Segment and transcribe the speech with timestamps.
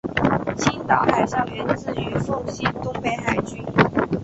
[0.57, 3.63] 青岛海校源自于奉系东北海军。